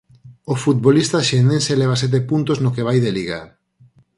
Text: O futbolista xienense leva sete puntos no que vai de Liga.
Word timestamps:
O 0.53 0.55
futbolista 0.63 1.25
xienense 1.29 1.79
leva 1.81 2.01
sete 2.01 2.19
puntos 2.29 2.57
no 2.63 2.73
que 2.75 2.85
vai 2.87 2.97
de 3.05 3.11
Liga. 3.17 3.41